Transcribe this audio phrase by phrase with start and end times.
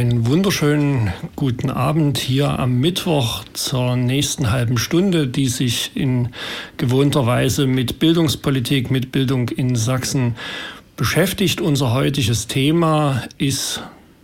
[0.00, 6.30] Einen wunderschönen guten Abend hier am Mittwoch zur nächsten halben Stunde, die sich in
[6.78, 10.36] gewohnter Weise mit Bildungspolitik, mit Bildung in Sachsen
[10.96, 11.60] beschäftigt.
[11.60, 13.82] Unser heutiges Thema ist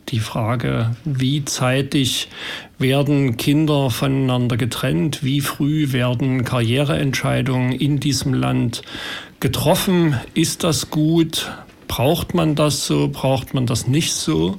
[0.09, 2.31] die Frage, wie zeitig
[2.79, 8.81] werden Kinder voneinander getrennt, wie früh werden Karriereentscheidungen in diesem Land
[9.41, 11.53] getroffen, ist das gut,
[11.87, 14.57] braucht man das so, braucht man das nicht so.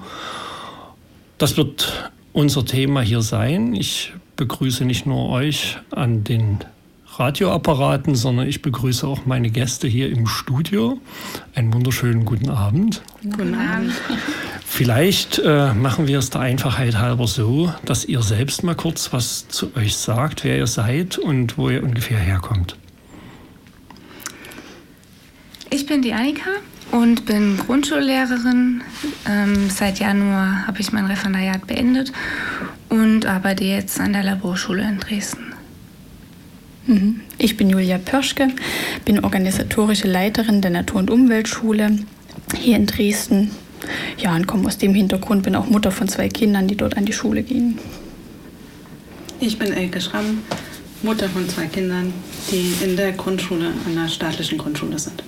[1.38, 3.76] Das wird unser Thema hier sein.
[3.76, 6.60] Ich begrüße nicht nur euch an den
[7.16, 11.00] Radioapparaten, sondern ich begrüße auch meine Gäste hier im Studio.
[11.54, 13.04] Einen wunderschönen guten Abend.
[13.24, 13.94] Guten Abend.
[14.66, 19.48] Vielleicht äh, machen wir es der Einfachheit halber so, dass ihr selbst mal kurz was
[19.48, 22.76] zu euch sagt, wer ihr seid und wo ihr ungefähr herkommt.
[25.70, 26.50] Ich bin die Annika,
[26.92, 28.82] und bin Grundschullehrerin.
[29.28, 32.12] Ähm, seit Januar habe ich mein Referendariat beendet
[32.90, 35.54] und arbeite jetzt an der Laborschule in Dresden.
[36.88, 37.22] Mhm.
[37.38, 38.48] Ich bin Julia Pörschke,
[39.06, 42.00] bin organisatorische Leiterin der Natur- und Umweltschule
[42.56, 43.52] hier in Dresden.
[44.18, 47.06] Ja, und komme aus dem Hintergrund, bin auch Mutter von zwei Kindern, die dort an
[47.06, 47.78] die Schule gehen.
[49.40, 50.40] Ich bin Elke Schramm,
[51.04, 52.12] Mutter von zwei Kindern,
[52.52, 55.22] die in der Grundschule, an der staatlichen Grundschule sind.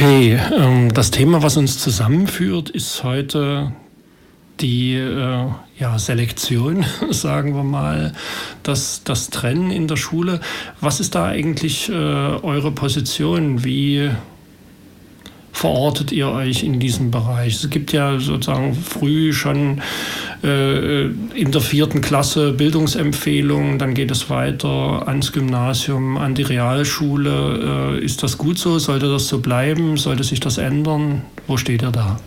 [0.00, 3.72] Okay, ähm, das Thema, was uns zusammenführt, ist heute
[4.60, 5.46] die äh,
[5.76, 8.12] ja, Selektion, sagen wir mal,
[8.62, 10.38] das, das Trennen in der Schule.
[10.80, 13.64] Was ist da eigentlich äh, eure Position?
[13.64, 14.08] Wie
[15.50, 17.56] verortet ihr euch in diesem Bereich?
[17.56, 19.82] Es gibt ja sozusagen früh schon
[20.40, 27.96] in der vierten Klasse Bildungsempfehlungen, dann geht es weiter ans Gymnasium, an die Realschule.
[27.98, 28.78] Äh, ist das gut so?
[28.78, 29.96] Sollte das so bleiben?
[29.96, 31.22] Sollte sich das ändern?
[31.48, 32.20] Wo steht ihr da?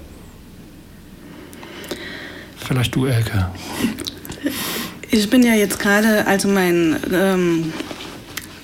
[2.57, 3.47] Vielleicht du, Elke.
[5.09, 7.73] Ich bin ja jetzt gerade, also mein ähm,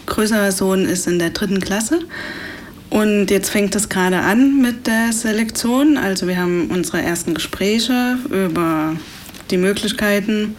[0.06, 1.99] größerer Sohn ist in der dritten Klasse.
[2.89, 5.98] Und jetzt fängt es gerade an mit der Selektion.
[5.98, 8.95] Also wir haben unsere ersten Gespräche über
[9.52, 10.56] die Möglichkeiten,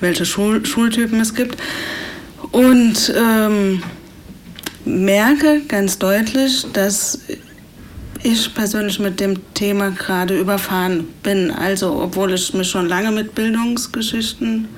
[0.00, 1.56] welche Schul Schultypen es gibt.
[2.52, 3.82] Und ähm,
[4.84, 7.20] merke ganz deutlich, dass
[8.22, 11.50] ich persönlich mit dem Thema gerade überfahren bin.
[11.50, 14.68] Also obwohl ich mich schon lange mit Bildungsgeschichten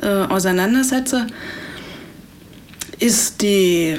[0.00, 1.26] äh, auseinandersetze,
[3.00, 3.98] ist die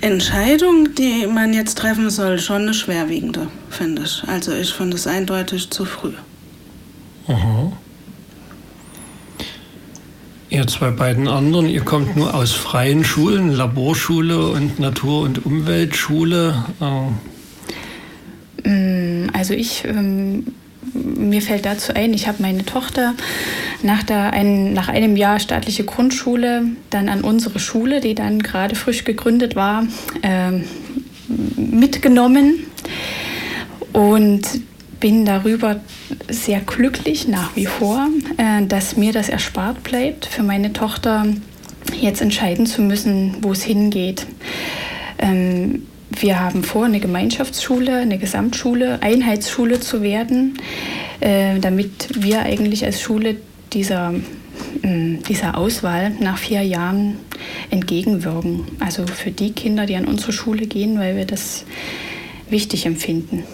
[0.00, 4.22] Entscheidung, die man jetzt treffen soll, schon eine schwerwiegende, finde ich.
[4.26, 6.12] Also ich finde es eindeutig zu früh.
[7.28, 7.72] Aha.
[10.50, 16.66] Ihr zwei beiden anderen, ihr kommt nur aus freien Schulen, Laborschule und Natur- und Umweltschule.
[18.62, 20.48] Mm, also ich, ähm,
[20.92, 23.14] mir fällt dazu ein, ich habe meine Tochter
[23.82, 28.74] nach, der, ein, nach einem Jahr staatliche Grundschule dann an unsere Schule, die dann gerade
[28.74, 29.86] frisch gegründet war,
[30.20, 30.52] äh,
[31.56, 32.66] mitgenommen.
[33.94, 34.42] Und
[35.02, 35.80] bin darüber
[36.28, 41.26] sehr glücklich nach wie vor, äh, dass mir das erspart bleibt, für meine Tochter
[42.00, 44.26] jetzt entscheiden zu müssen, wo es hingeht.
[45.18, 50.58] Ähm, wir haben vor, eine Gemeinschaftsschule, eine Gesamtschule, Einheitsschule zu werden,
[51.18, 53.36] äh, damit wir eigentlich als Schule
[53.72, 54.14] dieser,
[54.84, 57.16] dieser Auswahl nach vier Jahren
[57.70, 58.66] entgegenwirken.
[58.78, 61.64] Also für die Kinder, die an unsere Schule gehen, weil wir das
[62.50, 63.44] wichtig empfinden.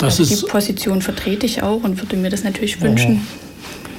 [0.00, 3.26] Das also ist, die Position vertrete ich auch und würde mir das natürlich wünschen.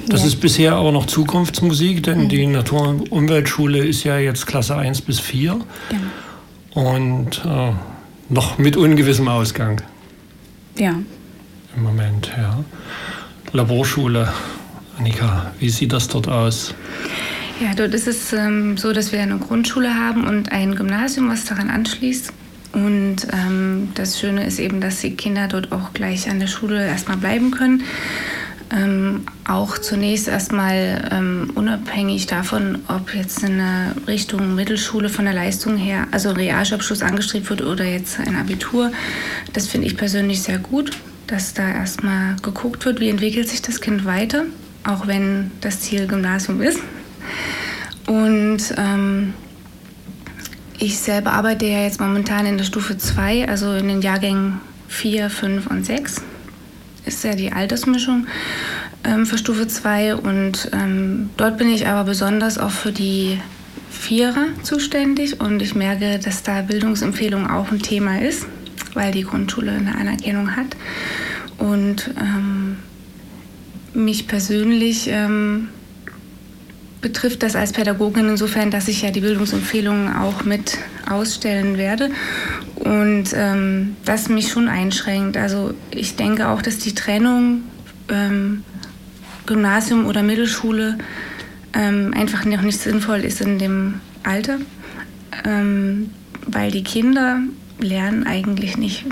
[0.08, 0.26] Das ja.
[0.26, 2.28] ist bisher auch noch Zukunftsmusik, denn mhm.
[2.28, 6.88] die Natur- und Umweltschule ist ja jetzt Klasse 1 bis 4 genau.
[6.90, 7.72] und äh,
[8.28, 9.80] noch mit ungewissem Ausgang.
[10.76, 10.96] Ja.
[11.76, 12.64] Im Moment, ja.
[13.52, 14.32] Laborschule,
[14.98, 16.74] Annika, wie sieht das dort aus?
[17.60, 21.44] Ja, dort ist es ähm, so, dass wir eine Grundschule haben und ein Gymnasium, was
[21.44, 22.32] daran anschließt.
[22.72, 26.86] Und ähm, das Schöne ist eben, dass die Kinder dort auch gleich an der Schule
[26.86, 27.84] erstmal bleiben können.
[28.74, 35.76] Ähm, auch zunächst erstmal ähm, unabhängig davon, ob jetzt eine Richtung Mittelschule von der Leistung
[35.76, 38.90] her, also Realschulabschluss angestrebt wird oder jetzt ein Abitur.
[39.52, 40.92] Das finde ich persönlich sehr gut,
[41.26, 44.44] dass da erstmal geguckt wird, wie entwickelt sich das Kind weiter,
[44.84, 46.80] auch wenn das Ziel Gymnasium ist.
[48.06, 49.34] Und ähm,
[50.82, 55.30] ich selber arbeite ja jetzt momentan in der Stufe 2, also in den Jahrgängen 4,
[55.30, 56.22] 5 und 6.
[57.06, 58.26] Ist ja die Altersmischung
[59.04, 63.40] ähm, für Stufe 2 und ähm, dort bin ich aber besonders auch für die
[63.90, 68.46] Vierer zuständig und ich merke, dass da Bildungsempfehlung auch ein Thema ist,
[68.94, 70.76] weil die Grundschule eine Anerkennung hat.
[71.58, 72.78] Und ähm,
[73.94, 75.68] mich persönlich ähm,
[77.02, 80.78] betrifft das als Pädagogin insofern, dass ich ja die Bildungsempfehlungen auch mit
[81.10, 82.10] ausstellen werde
[82.76, 85.36] und ähm, das mich schon einschränkt.
[85.36, 87.62] Also ich denke auch, dass die Trennung
[88.08, 88.64] ähm,
[89.46, 90.96] Gymnasium oder Mittelschule
[91.74, 94.58] ähm, einfach noch nicht sinnvoll ist in dem Alter,
[95.44, 96.10] ähm,
[96.46, 97.40] weil die Kinder
[97.80, 99.04] lernen eigentlich nicht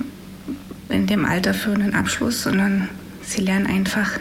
[0.88, 2.88] in dem Alter für einen Abschluss, sondern
[3.22, 4.12] sie lernen einfach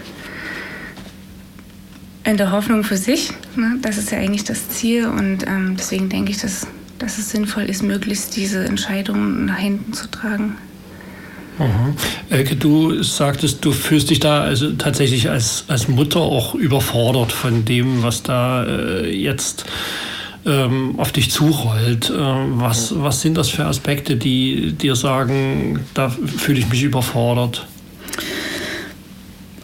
[2.29, 3.31] in der Hoffnung für sich.
[3.55, 3.77] Ne?
[3.81, 6.67] Das ist ja eigentlich das Ziel und ähm, deswegen denke ich, dass,
[6.99, 10.55] dass es sinnvoll ist, möglichst diese Entscheidungen nach hinten zu tragen.
[11.57, 11.95] Mhm.
[12.29, 17.65] Elke, du sagtest, du fühlst dich da also tatsächlich als, als Mutter auch überfordert von
[17.65, 19.65] dem, was da äh, jetzt
[20.45, 22.09] ähm, auf dich zurollt.
[22.09, 27.65] Äh, was, was sind das für Aspekte, die dir sagen, da fühle ich mich überfordert?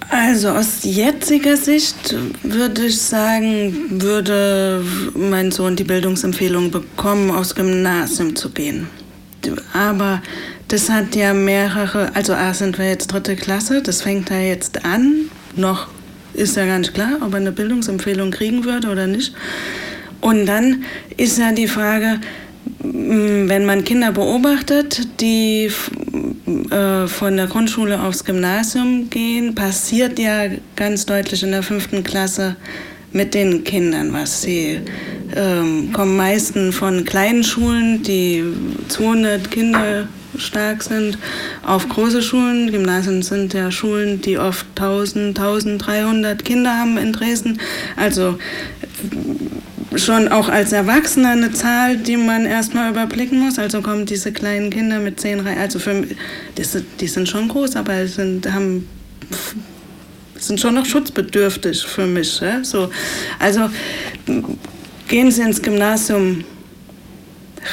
[0.10, 4.84] Also aus jetziger Sicht würde ich sagen, würde
[5.16, 8.88] mein Sohn die Bildungsempfehlung bekommen, aus Gymnasium zu gehen.
[9.74, 10.22] Aber
[10.68, 14.86] das hat ja mehrere, also A sind wir jetzt dritte Klasse, das fängt da jetzt
[14.86, 15.30] an.
[15.56, 15.88] Noch
[16.34, 19.34] ist ja gar nicht klar, ob er eine Bildungsempfehlung kriegen würde oder nicht.
[20.22, 20.84] Und dann
[21.18, 22.20] ist ja die Frage,
[22.80, 25.72] wenn man Kinder beobachtet, die
[26.72, 32.56] äh, von der Grundschule aufs Gymnasium gehen, passiert ja ganz deutlich in der fünften Klasse
[33.12, 34.42] mit den Kindern was.
[34.42, 34.82] Sie
[35.36, 38.44] ähm, kommen meistens von kleinen Schulen, die
[38.90, 40.08] 200 Kinder
[40.38, 41.18] stark sind,
[41.66, 42.72] auf große Schulen.
[42.72, 47.60] Gymnasien sind ja Schulen, die oft 1000, 1300 Kinder haben in Dresden.
[47.96, 48.38] Also
[49.96, 53.60] schon auch als Erwachsener eine Zahl, die man erstmal überblicken muss.
[53.60, 56.06] Also kommen diese kleinen Kinder mit zehn Reihen, also für,
[57.00, 58.88] die sind schon groß, aber sind, haben,
[60.38, 62.40] sind schon noch schutzbedürftig für mich.
[62.42, 62.64] Ja?
[62.64, 62.90] So,
[63.40, 63.70] also
[65.08, 66.44] gehen Sie ins Gymnasium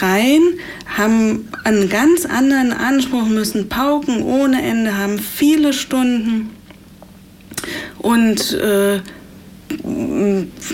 [0.01, 0.41] rein,
[0.87, 6.51] haben einen ganz anderen Anspruch, müssen pauken ohne Ende, haben viele Stunden
[7.99, 9.01] und äh,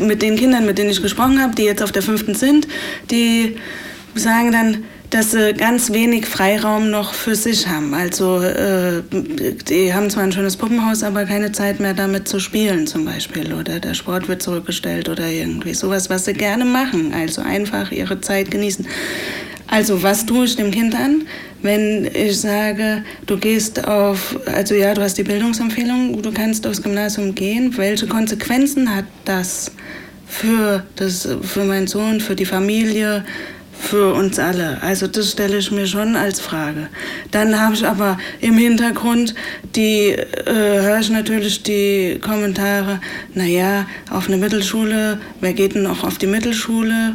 [0.01, 2.69] mit den Kindern, mit denen ich gesprochen habe, die jetzt auf der fünften sind,
[3.11, 3.57] die
[4.15, 7.95] sagen dann, dass sie ganz wenig Freiraum noch für sich haben.
[7.95, 12.87] Also äh, die haben zwar ein schönes Puppenhaus, aber keine Zeit mehr damit zu spielen
[12.87, 13.55] zum Beispiel.
[13.55, 17.15] Oder der Sport wird zurückgestellt oder irgendwie sowas, was sie gerne machen.
[17.15, 18.87] Also einfach ihre Zeit genießen.
[19.71, 21.25] Also was tue ich dem Kind an,
[21.61, 26.83] wenn ich sage, du gehst auf, also ja, du hast die Bildungsempfehlung, du kannst aufs
[26.83, 27.77] Gymnasium gehen.
[27.77, 29.71] Welche Konsequenzen hat das
[30.27, 33.27] für, das, für meinen Sohn, für die Familie,
[33.79, 34.83] für uns alle?
[34.83, 36.89] Also das stelle ich mir schon als Frage.
[37.31, 39.35] Dann habe ich aber im Hintergrund
[39.77, 43.01] die, äh, höre ich natürlich die Kommentare,
[43.35, 47.13] naja, auf eine Mittelschule, wer geht denn auch auf die Mittelschule?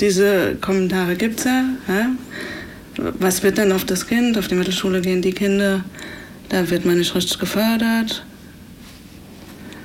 [0.00, 2.10] Diese Kommentare gibt es ja, ja.
[3.18, 4.36] Was wird denn auf das Kind?
[4.38, 5.84] Auf die Mittelschule gehen die Kinder,
[6.48, 8.24] da wird man nicht richtig gefördert.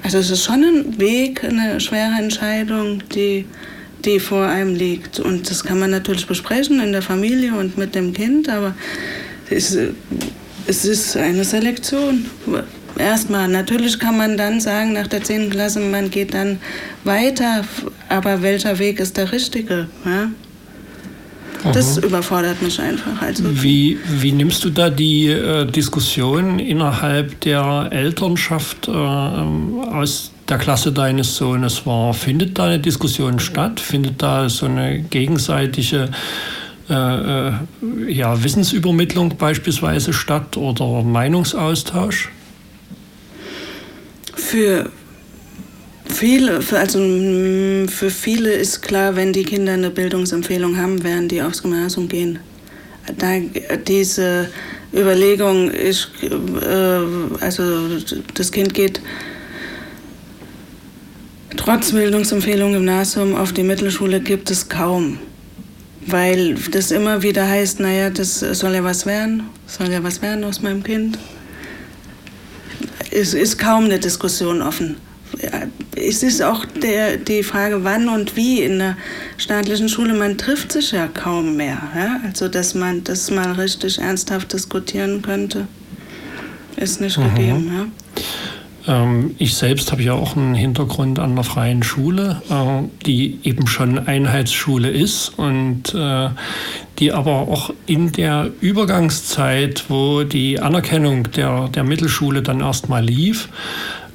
[0.03, 3.45] Also es ist schon ein Weg, eine schwere Entscheidung, die,
[4.03, 5.19] die vor einem liegt.
[5.19, 8.75] Und das kann man natürlich besprechen in der Familie und mit dem Kind, aber
[9.49, 9.77] es,
[10.67, 12.25] es ist eine Selektion
[12.97, 13.47] erstmal.
[13.47, 15.49] Natürlich kann man dann sagen, nach der 10.
[15.49, 16.59] Klasse, man geht dann
[17.03, 17.63] weiter,
[18.09, 19.87] aber welcher Weg ist der richtige?
[20.05, 20.29] Ja?
[21.73, 23.21] Das überfordert mich einfach.
[23.21, 30.57] Also wie, wie nimmst du da die äh, Diskussion innerhalb der Elternschaft äh, aus der
[30.57, 32.13] Klasse deines Sohnes wahr?
[32.13, 33.79] Findet da eine Diskussion statt?
[33.79, 36.09] Findet da so eine gegenseitige
[36.89, 37.51] äh, äh
[38.07, 42.29] ja, Wissensübermittlung beispielsweise statt oder Meinungsaustausch?
[44.35, 44.89] Für
[46.05, 51.27] viele, für, also mm, für viele ist klar, wenn die Kinder eine Bildungsempfehlung haben, werden
[51.27, 52.39] die aufs Gymnasium gehen.
[53.17, 53.39] Da,
[53.87, 54.49] diese
[54.93, 57.63] Überlegung ist, äh, also
[58.33, 58.99] das Kind geht
[61.55, 65.19] trotz Bildungsempfehlung Gymnasium auf die Mittelschule gibt es kaum.
[66.07, 70.43] Weil das immer wieder heißt, naja, das soll ja was werden, soll ja was werden
[70.43, 71.17] aus meinem Kind
[73.15, 74.97] es ist kaum eine Diskussion offen.
[75.95, 78.97] Es ist auch der, die Frage, wann und wie in der
[79.37, 80.13] staatlichen Schule.
[80.13, 81.81] Man trifft sich ja kaum mehr.
[81.95, 82.19] Ja?
[82.25, 85.67] Also, dass man das mal richtig ernsthaft diskutieren könnte,
[86.75, 87.35] ist nicht mhm.
[87.35, 87.91] gegeben.
[88.87, 93.67] Ähm, ich selbst habe ja auch einen Hintergrund an einer freien Schule, äh, die eben
[93.67, 96.29] schon Einheitsschule ist und äh,
[96.99, 103.49] die aber auch in der Übergangszeit, wo die Anerkennung der, der Mittelschule dann erstmal lief,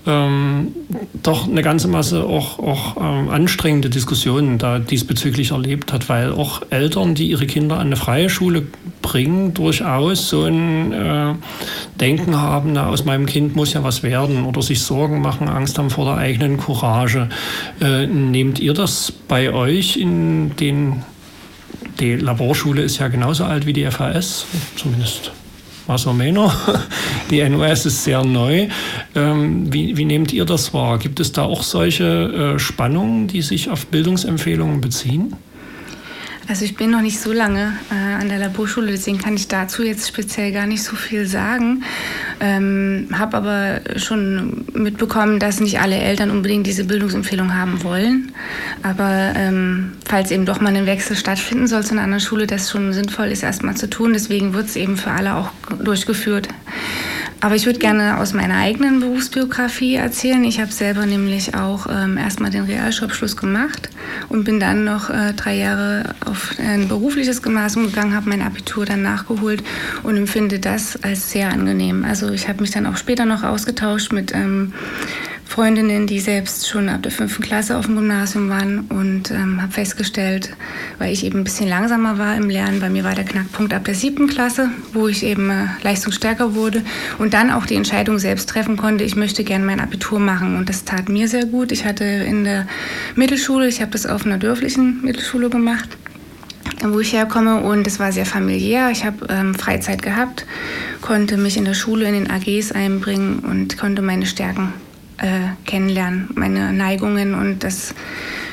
[0.07, 0.69] ähm,
[1.23, 6.63] doch eine ganze Masse auch, auch ähm, anstrengende Diskussionen da diesbezüglich erlebt hat, weil auch
[6.71, 8.67] Eltern, die ihre Kinder an eine freie Schule
[9.03, 11.35] bringen, durchaus so ein äh,
[12.01, 15.79] Denken haben, na, aus meinem Kind muss ja was werden oder sich Sorgen machen, Angst
[15.79, 17.29] haben vor der eigenen Courage.
[17.81, 21.03] Äh, nehmt ihr das bei euch in den,
[21.99, 25.33] die Laborschule ist ja genauso alt wie die FAS, zumindest
[25.91, 26.53] más o menos.
[27.31, 28.69] Die NOS ist sehr neu.
[29.15, 30.99] Ähm, wie, wie, nehmt ihr das wahr?
[30.99, 35.35] Gibt es da auch solche äh, Spannungen, die sich auf Bildungsempfehlungen beziehen?
[36.51, 39.85] Also ich bin noch nicht so lange äh, an der Laborschule, deswegen kann ich dazu
[39.85, 41.85] jetzt speziell gar nicht so viel sagen.
[42.41, 48.33] Ähm, habe aber schon mitbekommen, dass nicht alle Eltern unbedingt diese Bildungsempfehlung haben wollen.
[48.83, 52.69] Aber ähm, falls eben doch mal ein Wechsel stattfinden soll zu einer anderen Schule, das
[52.69, 54.13] schon sinnvoll ist, erstmal zu tun.
[54.13, 56.49] Deswegen wird es eben für alle auch durchgeführt.
[57.43, 60.45] Aber ich würde gerne aus meiner eigenen Berufsbiografie erzählen.
[60.45, 63.89] Ich habe selber nämlich auch ähm, erstmal den Realschulabschluss gemacht
[64.29, 68.85] und bin dann noch äh, drei Jahre auf ein berufliches Gymnasium gegangen, habe mein Abitur
[68.85, 69.63] dann nachgeholt
[70.03, 72.05] und empfinde das als sehr angenehm.
[72.05, 74.75] Also ich habe mich dann auch später noch ausgetauscht mit ähm,
[75.51, 79.73] Freundinnen, die selbst schon ab der fünften Klasse auf dem Gymnasium waren und ähm, habe
[79.73, 80.51] festgestellt,
[80.99, 83.85] weil ich eben ein bisschen langsamer war im Lernen, bei mir war der Knackpunkt ab
[83.85, 86.85] der siebten Klasse, wo ich eben äh, leistungsstärker wurde
[87.19, 90.69] und dann auch die Entscheidung selbst treffen konnte, ich möchte gerne mein Abitur machen und
[90.69, 91.73] das tat mir sehr gut.
[91.73, 92.69] Ich hatte in der
[93.17, 95.89] Mittelschule, ich habe das auf einer dörflichen Mittelschule gemacht,
[96.85, 98.91] wo ich herkomme und es war sehr familiär.
[98.93, 100.47] Ich habe ähm, Freizeit gehabt,
[101.01, 104.73] konnte mich in der Schule in den AGs einbringen und konnte meine Stärken
[105.21, 107.35] äh, kennenlernen, meine Neigungen.
[107.35, 107.95] Und das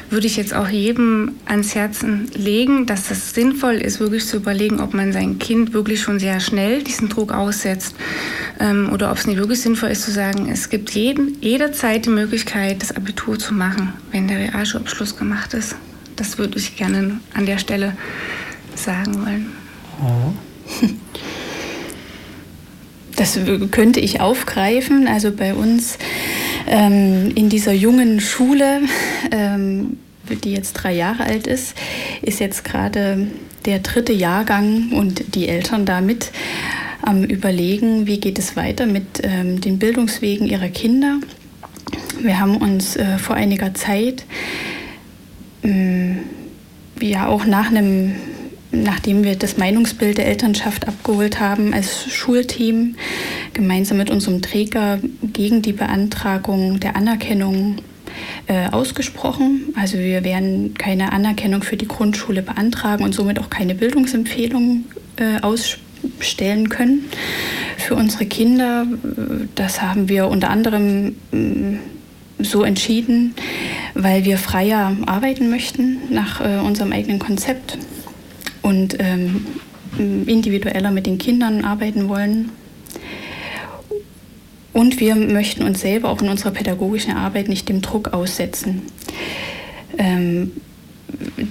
[0.10, 4.80] würde ich jetzt auch jedem ans Herzen legen, dass das sinnvoll ist, wirklich zu überlegen,
[4.80, 7.96] ob man sein Kind wirklich schon sehr schnell diesen Druck aussetzt
[8.60, 12.10] ähm, oder ob es nicht wirklich sinnvoll ist zu sagen, es gibt jeden, jederzeit die
[12.10, 15.76] Möglichkeit, das Abitur zu machen, wenn der Realschulabschluss gemacht ist.
[16.16, 17.96] Das würde ich gerne an der Stelle
[18.76, 19.48] sagen wollen.
[20.02, 20.34] Oh.
[23.18, 23.40] Das
[23.72, 25.08] könnte ich aufgreifen.
[25.08, 25.98] Also bei uns
[26.68, 28.82] ähm, in dieser jungen Schule,
[29.32, 29.98] ähm,
[30.44, 31.76] die jetzt drei Jahre alt ist,
[32.22, 33.28] ist jetzt gerade
[33.66, 36.32] der dritte Jahrgang und die Eltern damit
[37.02, 41.20] am Überlegen, wie geht es weiter mit ähm, den Bildungswegen ihrer Kinder.
[42.22, 44.26] Wir haben uns äh, vor einiger Zeit
[45.64, 46.20] ähm,
[47.02, 48.16] ja auch nach einem
[48.72, 52.96] nachdem wir das Meinungsbild der Elternschaft abgeholt haben, als Schulteam
[53.54, 57.78] gemeinsam mit unserem Träger gegen die Beantragung der Anerkennung
[58.48, 59.74] äh, ausgesprochen.
[59.76, 64.86] Also wir werden keine Anerkennung für die Grundschule beantragen und somit auch keine Bildungsempfehlung
[65.18, 67.06] äh, ausstellen können
[67.78, 68.86] für unsere Kinder.
[69.56, 73.34] Das haben wir unter anderem äh, so entschieden,
[73.94, 77.78] weil wir freier arbeiten möchten nach äh, unserem eigenen Konzept
[78.62, 79.46] und ähm,
[79.98, 82.52] individueller mit den Kindern arbeiten wollen.
[84.74, 88.84] Und wir möchten uns selber auch in unserer pädagogischen Arbeit nicht dem Druck aussetzen.
[89.98, 90.52] Ähm,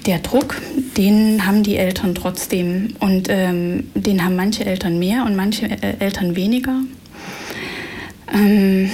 [0.07, 0.61] der Druck,
[0.97, 2.95] den haben die Eltern trotzdem.
[3.01, 6.83] Und ähm, den haben manche Eltern mehr und manche äh, Eltern weniger.
[8.33, 8.91] Ähm,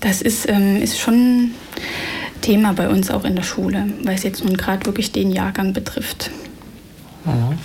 [0.00, 1.50] das ist, ähm, ist schon
[2.40, 5.72] Thema bei uns auch in der Schule, weil es jetzt nun gerade wirklich den Jahrgang
[5.72, 6.30] betrifft.
[7.24, 7.58] Mhm.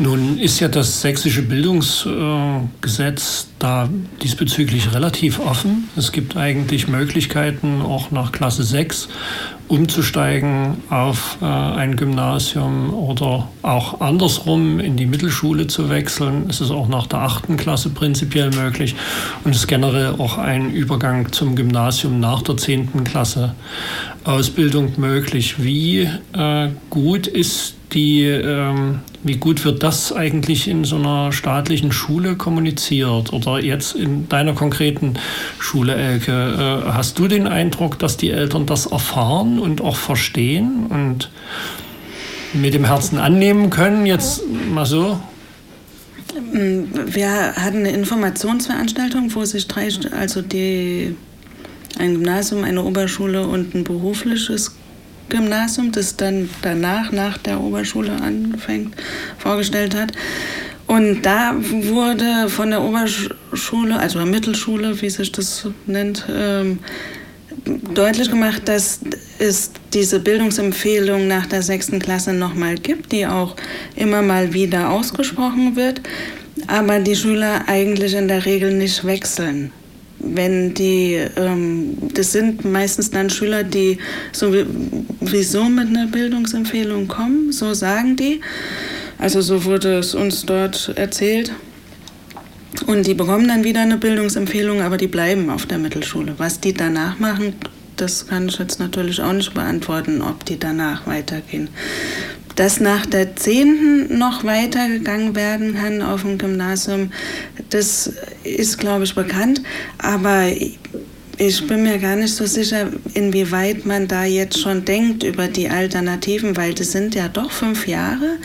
[0.00, 3.88] Nun ist ja das sächsische Bildungsgesetz da
[4.22, 5.88] diesbezüglich relativ offen.
[5.94, 9.06] Es gibt eigentlich Möglichkeiten, auch nach Klasse 6
[9.68, 16.46] umzusteigen auf äh, ein Gymnasium oder auch andersrum in die Mittelschule zu wechseln.
[16.50, 18.96] Es ist auch nach der achten Klasse prinzipiell möglich
[19.44, 23.54] und es ist generell auch ein Übergang zum Gymnasium nach der zehnten Klasse
[24.24, 25.62] Ausbildung möglich.
[25.62, 31.92] Wie äh, gut ist die, ähm, wie gut wird das eigentlich in so einer staatlichen
[31.92, 35.14] Schule kommuniziert oder jetzt in deiner konkreten
[35.58, 36.32] Schule, Elke?
[36.32, 41.30] Äh, hast du den Eindruck, dass die Eltern das erfahren und auch verstehen und
[42.52, 44.06] mit dem Herzen annehmen können?
[44.06, 45.20] Jetzt mal so.
[46.52, 51.14] Wir hatten eine Informationsveranstaltung, wo sich drei, also die,
[51.98, 54.72] ein Gymnasium, eine Oberschule und ein berufliches
[55.28, 58.94] Gymnasium, das dann danach, nach der Oberschule anfängt,
[59.38, 60.12] vorgestellt hat.
[60.86, 66.78] Und da wurde von der Oberschule, also der Mittelschule, wie sich das nennt, ähm,
[67.94, 69.00] deutlich gemacht, dass
[69.38, 73.56] es diese Bildungsempfehlung nach der sechsten Klasse nochmal gibt, die auch
[73.96, 76.02] immer mal wieder ausgesprochen wird,
[76.66, 79.72] aber die Schüler eigentlich in der Regel nicht wechseln.
[80.26, 83.98] Wenn die, ähm, das sind meistens dann Schüler, die
[84.32, 88.40] sowieso mit einer Bildungsempfehlung kommen, so sagen die.
[89.18, 91.52] Also so wurde es uns dort erzählt.
[92.86, 96.34] Und die bekommen dann wieder eine Bildungsempfehlung, aber die bleiben auf der Mittelschule.
[96.38, 97.54] Was die danach machen,
[97.96, 101.68] das kann ich jetzt natürlich auch nicht beantworten, ob die danach weitergehen.
[102.56, 104.16] Dass nach der 10.
[104.16, 107.10] noch weitergegangen werden kann auf dem Gymnasium,
[107.70, 108.12] das
[108.44, 109.62] ist, glaube ich, bekannt.
[109.98, 110.46] Aber
[111.38, 115.68] ich bin mir gar nicht so sicher, inwieweit man da jetzt schon denkt über die
[115.68, 118.38] Alternativen, weil das sind ja doch fünf Jahre,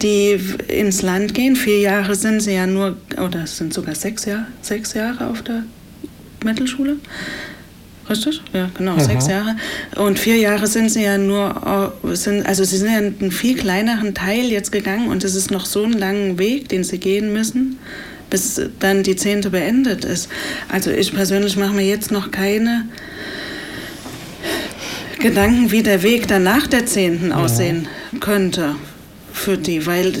[0.00, 1.54] die ins Land gehen.
[1.54, 5.42] Vier Jahre sind sie ja nur, oder es sind sogar sechs Jahre, sechs Jahre auf
[5.42, 5.64] der
[6.44, 6.96] Mittelschule.
[8.10, 8.42] Richtig?
[8.52, 9.00] Ja, genau, Aha.
[9.00, 9.56] sechs Jahre.
[9.96, 14.14] Und vier Jahre sind sie ja nur, sind, also sie sind ja einen viel kleineren
[14.14, 17.78] Teil jetzt gegangen und es ist noch so ein langer Weg, den sie gehen müssen
[18.32, 20.30] bis dann die Zehnte beendet ist.
[20.70, 22.86] Also ich persönlich mache mir jetzt noch keine
[25.18, 27.88] Gedanken, wie der Weg dann nach der Zehnten aussehen
[28.20, 28.74] könnte
[29.34, 30.12] für die, weil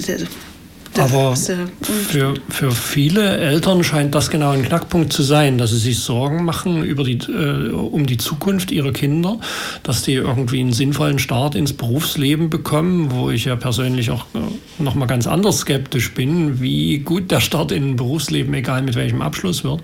[0.98, 6.00] aber für, für viele Eltern scheint das genau ein Knackpunkt zu sein, dass sie sich
[6.00, 9.38] Sorgen machen über die, äh, um die Zukunft ihrer Kinder,
[9.82, 14.82] dass die irgendwie einen sinnvollen Start ins Berufsleben bekommen, wo ich ja persönlich auch äh,
[14.82, 18.94] noch mal ganz anders skeptisch bin, wie gut der Start in ein Berufsleben, egal mit
[18.94, 19.80] welchem Abschluss wird.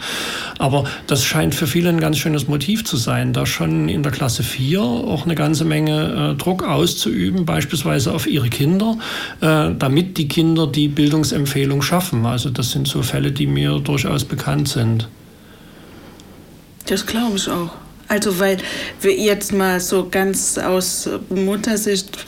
[0.59, 4.13] Aber das scheint für viele ein ganz schönes Motiv zu sein, da schon in der
[4.13, 8.99] Klasse 4 auch eine ganze Menge äh, Druck auszuüben, beispielsweise auf ihre Kinder,
[9.41, 12.27] äh, damit die Kinder die Bildungsempfehlung schaffen.
[12.27, 15.09] Also das sind so Fälle, die mir durchaus bekannt sind.
[16.87, 17.71] Das glaube ich auch.
[18.09, 18.57] Also weil
[19.01, 22.27] wir jetzt mal so ganz aus Muttersicht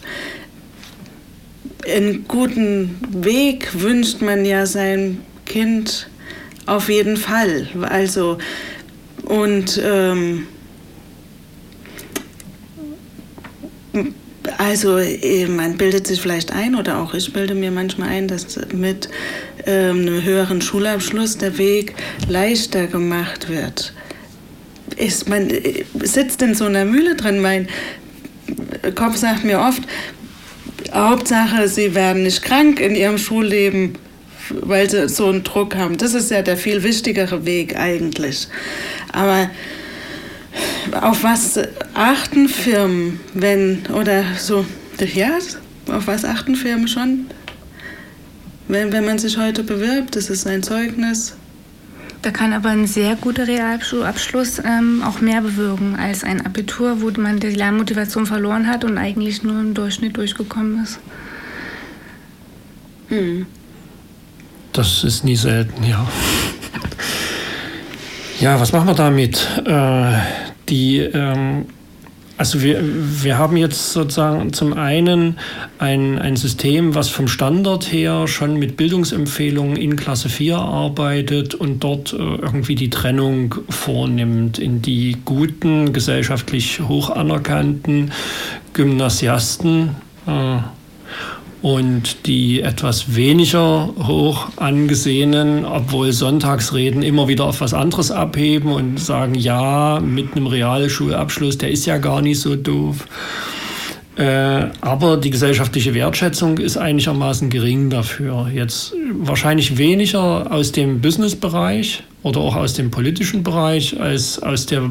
[1.85, 6.09] einen guten Weg wünscht man ja sein Kind
[6.67, 7.67] auf jeden Fall.
[7.83, 8.39] Also
[9.25, 10.47] und ähm,
[14.60, 18.60] Also äh, man bildet sich vielleicht ein oder auch ich bilde mir manchmal ein, dass
[18.75, 19.08] mit
[19.64, 21.94] ähm, einem höheren Schulabschluss der Weg
[22.28, 23.94] leichter gemacht wird.
[24.96, 27.40] Ist, man äh, sitzt in so einer Mühle drin.
[27.40, 27.68] Mein
[28.96, 29.80] Kopf sagt mir oft,
[30.92, 33.94] Hauptsache, sie werden nicht krank in ihrem Schulleben,
[34.50, 35.96] weil sie so einen Druck haben.
[35.96, 38.46] Das ist ja der viel wichtigere Weg eigentlich.
[39.10, 39.49] Aber
[41.00, 41.58] auf was
[41.95, 44.64] achten Firmen, wenn, oder so,
[45.14, 45.30] ja,
[45.90, 47.26] auf was achten Firmen schon,
[48.69, 50.16] wenn, wenn man sich heute bewirbt?
[50.16, 51.34] Das ist ein Zeugnis.
[52.23, 57.10] Da kann aber ein sehr guter Realschulabschluss ähm, auch mehr bewirken als ein Abitur, wo
[57.19, 61.00] man die Lernmotivation verloren hat und eigentlich nur im Durchschnitt durchgekommen ist.
[63.08, 63.47] Hm.
[64.73, 66.06] Das ist nie selten, ja.
[68.38, 69.49] Ja, was machen wir damit?
[69.66, 70.19] Äh,
[70.71, 71.67] die, ähm,
[72.37, 75.37] also wir, wir haben jetzt sozusagen zum einen
[75.78, 81.85] ein, ein System, was vom Standard her schon mit Bildungsempfehlungen in Klasse 4 arbeitet und
[81.85, 88.11] dort äh, irgendwie die Trennung vornimmt in die guten, gesellschaftlich hoch anerkannten
[88.73, 89.97] Gymnasiasten.
[90.26, 90.61] Äh,
[91.62, 98.99] und die etwas weniger hoch angesehenen, obwohl Sonntagsreden immer wieder auf was anderes abheben und
[98.99, 103.06] sagen, ja, mit einem Realschulabschluss, der ist ja gar nicht so doof.
[104.16, 108.49] Äh, aber die gesellschaftliche Wertschätzung ist einigermaßen gering dafür.
[108.52, 114.90] Jetzt wahrscheinlich weniger aus dem Businessbereich oder auch aus dem politischen Bereich als aus der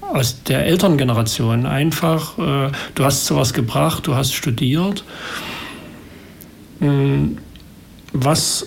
[0.00, 1.66] aus der Elterngeneration.
[1.66, 5.04] Einfach, äh, du hast sowas gebracht, du hast studiert.
[6.80, 7.38] Hm,
[8.12, 8.66] was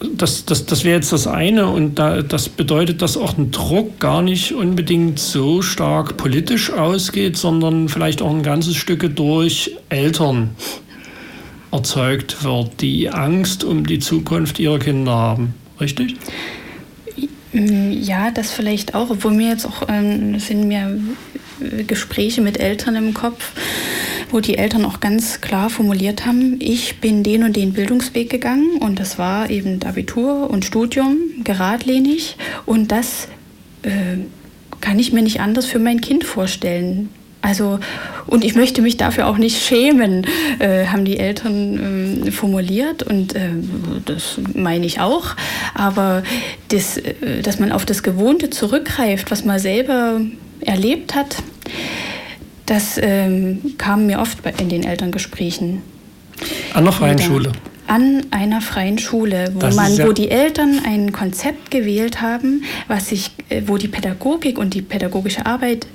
[0.00, 3.98] das, das, das wäre jetzt das eine und da, das bedeutet, dass auch ein Druck
[3.98, 10.50] gar nicht unbedingt so stark politisch ausgeht, sondern vielleicht auch ein ganzes Stück durch Eltern
[11.72, 15.54] erzeugt wird, die Angst um die Zukunft ihrer Kinder haben.
[15.80, 16.16] Richtig?
[17.52, 20.98] Ja, das vielleicht auch, obwohl mir jetzt auch ähm, sind mir
[21.86, 23.52] Gespräche mit Eltern im Kopf,
[24.30, 28.78] wo die Eltern auch ganz klar formuliert haben, ich bin den und den Bildungsweg gegangen
[28.80, 32.36] und das war eben Abitur und Studium, geradlinig
[32.66, 33.28] und das
[33.82, 34.18] äh,
[34.80, 37.08] kann ich mir nicht anders für mein Kind vorstellen.
[37.40, 37.78] Also
[38.26, 40.26] und ich möchte mich dafür auch nicht schämen,
[40.58, 43.02] äh, haben die Eltern äh, formuliert.
[43.02, 43.50] Und äh,
[44.04, 45.34] das meine ich auch.
[45.74, 46.22] Aber
[46.68, 50.20] das, äh, dass man auf das Gewohnte zurückgreift, was man selber
[50.60, 51.36] erlebt hat,
[52.70, 55.82] das ähm, kam mir oft in den Elterngesprächen.
[56.74, 57.52] An der freien Schule
[57.88, 63.08] an einer freien Schule, wo man, ja wo die Eltern ein Konzept gewählt haben, was
[63.08, 65.86] sich, äh, wo die Pädagogik und die pädagogische Arbeit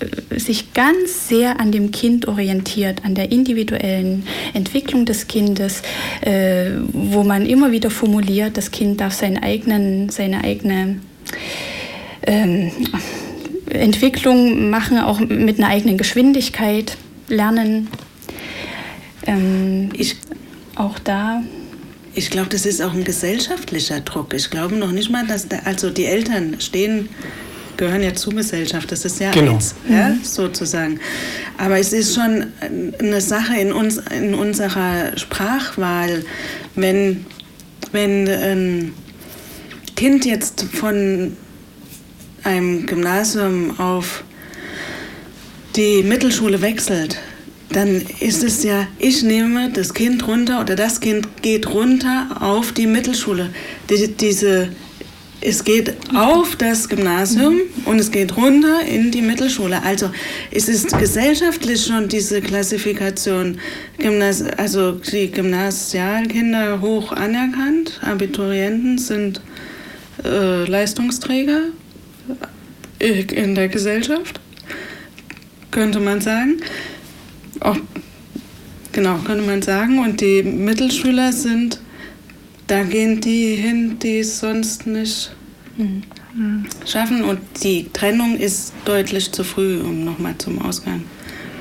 [0.00, 5.82] äh, sich ganz sehr an dem Kind orientiert, an der individuellen Entwicklung des Kindes,
[6.22, 10.96] äh, wo man immer wieder formuliert, das Kind darf seinen eigenen, seine eigene
[12.26, 12.70] ähm,
[13.70, 16.96] Entwicklung machen, auch mit einer eigenen Geschwindigkeit
[17.28, 17.88] lernen.
[19.26, 20.16] Ähm, ich
[20.76, 21.42] auch da.
[22.14, 24.34] Ich glaube, das ist auch ein gesellschaftlicher Druck.
[24.34, 27.08] Ich glaube noch nicht mal, dass da, also die Eltern stehen,
[27.76, 28.92] gehören ja zur Gesellschaft.
[28.92, 29.54] Das ist ja genau.
[29.54, 30.20] eins, ja, mhm.
[30.22, 31.00] sozusagen.
[31.58, 32.46] Aber es ist schon
[33.00, 36.24] eine Sache in uns, in unserer Sprachwahl,
[36.76, 37.26] wenn
[37.94, 38.94] wenn ein
[39.96, 41.36] Kind jetzt von
[42.44, 44.24] einem Gymnasium auf
[45.76, 47.18] die Mittelschule wechselt,
[47.70, 52.72] dann ist es ja, ich nehme das Kind runter oder das Kind geht runter auf
[52.72, 53.50] die Mittelschule.
[53.90, 54.68] Die, diese,
[55.40, 59.82] es geht auf das Gymnasium und es geht runter in die Mittelschule.
[59.82, 60.10] Also
[60.52, 63.58] es ist gesellschaftlich schon diese Klassifikation,
[63.98, 69.40] Gymnas also die Gymnasialkinder hoch anerkannt, Abiturienten sind
[70.24, 71.62] äh, Leistungsträger
[72.98, 74.40] in der Gesellschaft,
[75.70, 76.60] könnte man sagen.
[77.60, 77.76] Auch,
[78.92, 79.98] genau, könnte man sagen.
[79.98, 81.80] Und die Mittelschüler sind,
[82.66, 85.34] da gehen die hin, die es sonst nicht
[85.76, 86.02] mhm.
[86.86, 87.22] schaffen.
[87.24, 91.02] Und die Trennung ist deutlich zu früh, um nochmal zum Ausgang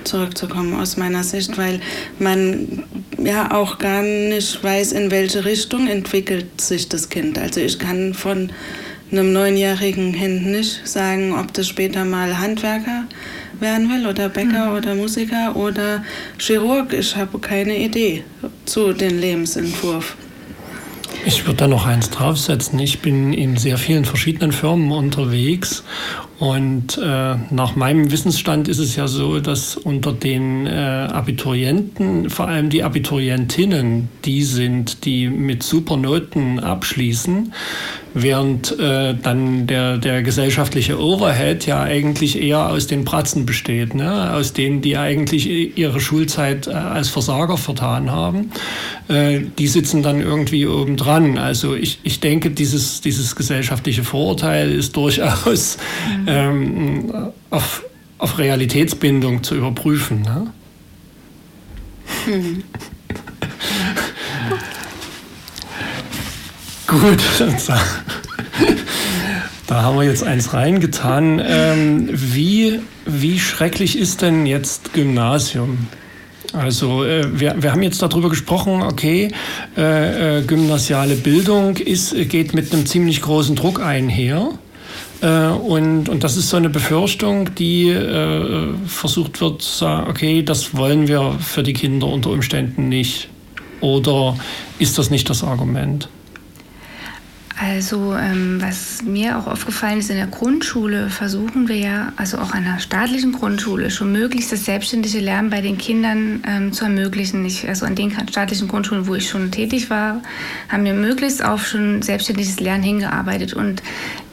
[0.03, 1.79] zurückzukommen aus meiner Sicht, weil
[2.19, 2.83] man
[3.17, 7.37] ja auch gar nicht weiß, in welche Richtung entwickelt sich das Kind.
[7.37, 8.51] Also ich kann von
[9.13, 13.05] einem neunjährigen Kind nicht sagen, ob das später mal Handwerker
[13.59, 14.77] werden will oder Bäcker mhm.
[14.77, 16.03] oder Musiker oder
[16.39, 16.91] Chirurg.
[16.93, 18.23] Ich habe keine Idee
[18.65, 20.17] zu dem Lebensentwurf.
[21.25, 22.77] Ich würde da noch eins draufsetzen.
[22.79, 25.83] Ich bin in sehr vielen verschiedenen Firmen unterwegs
[26.43, 32.49] und äh, nach meinem Wissensstand ist es ja so, dass unter den äh, Abiturienten, vor
[32.49, 37.53] allem die Abiturientinnen, die sind, die mit super Noten abschließen,
[38.13, 44.33] während äh, dann der, der gesellschaftliche Overhead ja eigentlich eher aus den Pratzen besteht, ne?
[44.33, 48.51] aus denen, die eigentlich ihre Schulzeit äh, als Versager vertan haben.
[49.07, 50.65] Äh, die sitzen dann irgendwie
[51.13, 51.37] obendran.
[51.37, 55.77] Also ich, ich denke, dieses, dieses gesellschaftliche Vorurteil ist durchaus
[56.19, 56.25] mhm.
[56.27, 57.13] ähm,
[57.49, 57.83] auf,
[58.17, 60.21] auf Realitätsbindung zu überprüfen.
[60.21, 60.53] Ne?
[62.27, 62.63] Mhm.
[66.87, 67.19] Gut,
[69.67, 71.41] da haben wir jetzt eins reingetan.
[71.43, 75.87] Ähm, wie, wie schrecklich ist denn jetzt Gymnasium?
[76.53, 79.31] Also äh, wir, wir haben jetzt darüber gesprochen, okay,
[79.75, 84.51] äh, äh, gymnasiale Bildung ist, geht mit einem ziemlich großen Druck einher.
[85.21, 90.43] Äh, und, und das ist so eine Befürchtung, die äh, versucht wird zu sagen, okay,
[90.43, 93.29] das wollen wir für die Kinder unter Umständen nicht.
[93.81, 94.37] Oder
[94.77, 96.07] ist das nicht das Argument?
[97.59, 102.51] Also ähm, was mir auch aufgefallen ist, in der Grundschule versuchen wir ja, also auch
[102.51, 107.45] an der staatlichen Grundschule, schon möglichst das selbstständige Lernen bei den Kindern ähm, zu ermöglichen.
[107.45, 110.21] Ich, also an den staatlichen Grundschulen, wo ich schon tätig war,
[110.67, 113.53] haben wir möglichst auf schon selbstständiges Lernen hingearbeitet.
[113.53, 113.83] Und,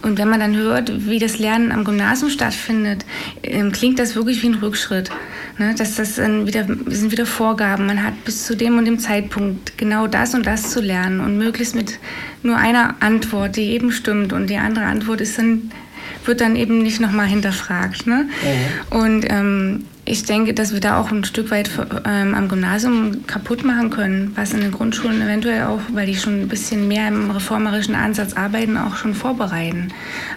[0.03, 3.05] und wenn man dann hört, wie das Lernen am Gymnasium stattfindet,
[3.43, 5.11] ähm, klingt das wirklich wie ein Rückschritt.
[5.59, 5.75] Ne?
[5.77, 7.87] Dass das wieder, sind wieder Vorgaben.
[7.87, 11.37] Man hat bis zu dem und dem Zeitpunkt genau das und das zu lernen und
[11.37, 11.99] möglichst mit
[12.43, 15.71] nur einer Antwort, die eben stimmt und die andere Antwort ist dann,
[16.25, 18.07] wird dann eben nicht nochmal hinterfragt.
[18.07, 18.27] Ne?
[18.91, 18.97] Mhm.
[18.99, 21.71] Und ähm, ich denke, dass wir da auch ein Stück weit
[22.05, 26.41] ähm, am Gymnasium kaputt machen können, was in den Grundschulen eventuell auch, weil die schon
[26.41, 29.89] ein bisschen mehr im reformerischen Ansatz arbeiten, auch schon vorbereiten.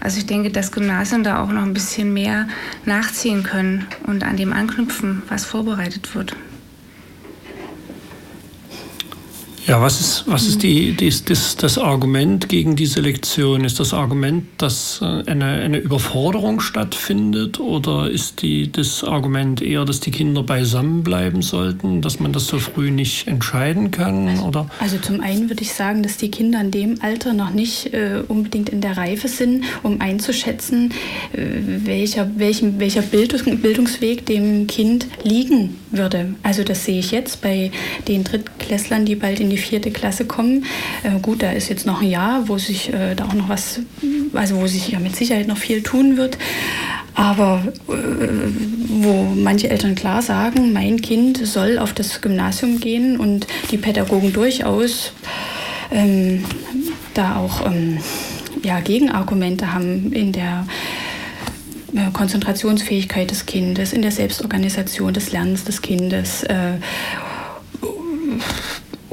[0.01, 2.47] Also ich denke, dass Gymnasien da auch noch ein bisschen mehr
[2.85, 6.35] nachziehen können und an dem anknüpfen, was vorbereitet wird.
[9.65, 13.63] Ja, was ist, was ist die, die, das, das Argument gegen die Selektion?
[13.63, 19.85] Ist das Argument, dass äh, eine, eine Überforderung stattfindet oder ist die, das Argument eher,
[19.85, 24.37] dass die Kinder beisammen bleiben sollten, dass man das so früh nicht entscheiden kann?
[24.39, 24.67] Oder?
[24.79, 28.21] Also zum einen würde ich sagen, dass die Kinder in dem Alter noch nicht äh,
[28.27, 30.91] unbedingt in der Reife sind, um einzuschätzen,
[31.31, 31.39] äh,
[31.85, 36.35] welcher, welchen, welcher Bildungs Bildungsweg dem Kind liegen würde.
[36.43, 37.71] Also das sehe ich jetzt bei
[38.09, 40.65] den Drittklässlern, die bald in die vierte Klasse kommen.
[41.03, 43.79] Äh, gut, da ist jetzt noch ein Jahr, wo sich äh, da auch noch was,
[44.33, 46.37] also wo sich ja mit Sicherheit noch viel tun wird.
[47.15, 47.93] Aber äh,
[48.87, 54.33] wo manche Eltern klar sagen, mein Kind soll auf das Gymnasium gehen und die Pädagogen
[54.33, 55.13] durchaus
[55.91, 56.43] ähm,
[57.13, 57.99] da auch ähm,
[58.63, 60.65] ja, Gegenargumente haben in der
[61.93, 66.43] äh, Konzentrationsfähigkeit des Kindes, in der Selbstorganisation des Lernens des Kindes.
[66.43, 66.77] Äh,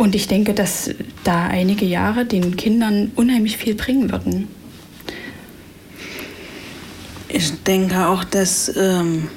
[0.01, 0.89] und ich denke, dass
[1.25, 4.49] da einige Jahre den Kindern unheimlich viel bringen würden.
[7.29, 9.29] Ich denke auch, dass ähm,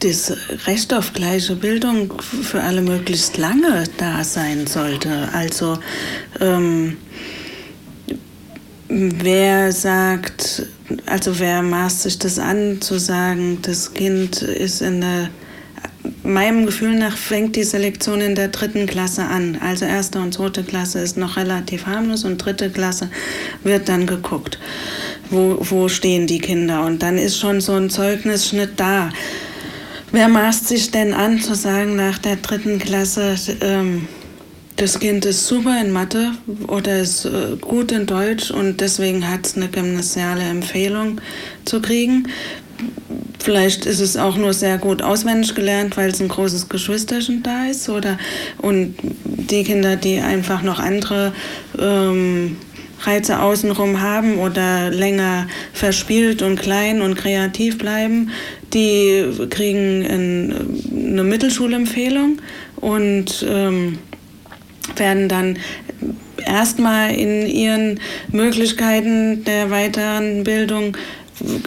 [0.00, 5.30] das Recht auf gleiche Bildung für alle möglichst lange da sein sollte.
[5.32, 5.78] Also
[6.38, 6.98] ähm,
[8.90, 10.66] wer sagt,
[11.06, 15.30] also wer maßt sich das an, zu sagen, das Kind ist in der
[16.22, 19.58] meinem Gefühl nach fängt die Selektion in der dritten Klasse an.
[19.60, 23.10] Also erste und zweite Klasse ist noch relativ harmlos und dritte Klasse
[23.64, 24.58] wird dann geguckt,
[25.30, 26.84] wo, wo stehen die Kinder.
[26.84, 29.10] Und dann ist schon so ein Zeugnisschnitt da.
[30.10, 34.08] Wer maßt sich denn an zu sagen nach der dritten Klasse, ähm,
[34.76, 36.32] das Kind ist super in Mathe
[36.68, 41.20] oder ist äh, gut in Deutsch und deswegen hat es eine gymnasiale Empfehlung
[41.64, 42.28] zu kriegen.
[43.38, 47.66] Vielleicht ist es auch nur sehr gut auswendig gelernt, weil es ein großes Geschwisterchen da
[47.66, 47.88] ist.
[47.88, 48.18] Oder,
[48.58, 51.32] und die Kinder, die einfach noch andere
[51.78, 52.56] ähm,
[53.00, 58.30] Reize außenrum haben oder länger verspielt und klein und kreativ bleiben,
[58.74, 62.40] die kriegen ein, eine Mittelschulempfehlung
[62.76, 63.98] und ähm,
[64.96, 65.58] werden dann
[66.44, 68.00] erstmal in ihren
[68.32, 70.96] Möglichkeiten der weiteren Bildung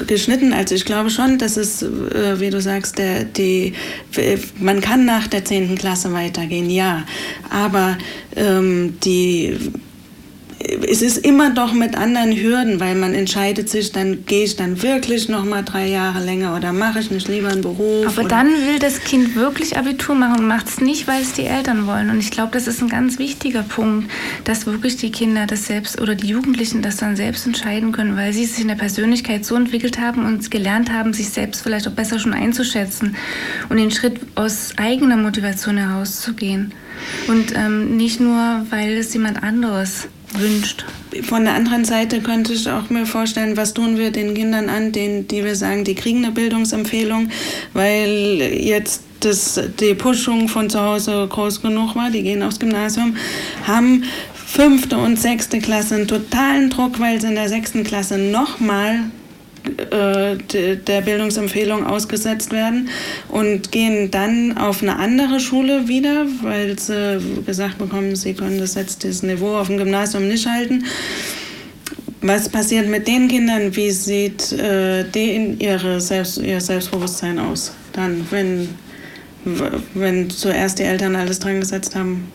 [0.08, 0.54] geschnitten.
[0.54, 3.74] Also ich glaube schon, dass es, äh, wie du sagst, der, die,
[4.60, 5.78] man kann nach der 10.
[5.78, 7.04] Klasse weitergehen, ja.
[7.50, 7.98] Aber
[8.36, 9.58] ähm, die
[10.88, 14.82] es ist immer doch mit anderen Hürden, weil man entscheidet sich, dann gehe ich dann
[14.82, 18.08] wirklich noch mal drei Jahre länger oder mache ich nicht lieber einen Beruf.
[18.08, 21.46] Aber dann will das Kind wirklich Abitur machen und macht es nicht, weil es die
[21.46, 22.10] Eltern wollen.
[22.10, 24.10] Und ich glaube, das ist ein ganz wichtiger Punkt,
[24.44, 28.34] dass wirklich die Kinder das selbst oder die Jugendlichen das dann selbst entscheiden können, weil
[28.34, 31.94] sie sich in der Persönlichkeit so entwickelt haben und gelernt haben, sich selbst vielleicht auch
[31.94, 33.16] besser schon einzuschätzen
[33.70, 36.74] und den Schritt aus eigener Motivation herauszugehen.
[37.28, 40.86] Und ähm, nicht nur, weil es jemand anderes wünscht.
[41.24, 44.92] Von der anderen Seite könnte ich auch mir vorstellen, was tun wir den Kindern an,
[44.92, 47.30] denen, die wir sagen, die kriegen eine Bildungsempfehlung,
[47.74, 53.16] weil jetzt das, die Pushung von zu Hause groß genug war, die gehen aufs Gymnasium,
[53.68, 59.12] haben fünfte und sechste Klasse einen totalen Druck, weil sie in der sechsten Klasse nochmal
[59.64, 62.90] der Bildungsempfehlung ausgesetzt werden
[63.30, 68.76] und gehen dann auf eine andere Schule wieder, weil sie gesagt bekommen, sie können das
[68.76, 70.86] jetzt das Niveau auf dem Gymnasium nicht halten.
[72.22, 73.76] Was passiert mit den Kindern?
[73.76, 77.74] Wie sieht äh, in ihre Selbst, ihr Selbstbewusstsein aus?
[77.94, 78.70] Dann, wenn,
[79.96, 82.32] wenn zuerst die Eltern alles dran gesetzt haben,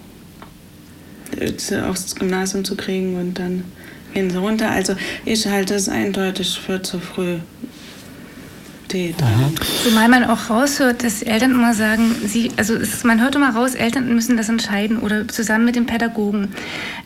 [1.39, 3.65] äh, aufs Gymnasium zu kriegen und dann
[4.37, 4.71] runter.
[4.71, 7.39] Also ich halte es eindeutig für zu früh.
[8.95, 9.55] Mhm.
[9.85, 13.75] Zumal man auch raushört, dass Eltern immer sagen, sie, also ist, man hört immer raus,
[13.75, 16.49] Eltern müssen das entscheiden oder zusammen mit dem Pädagogen.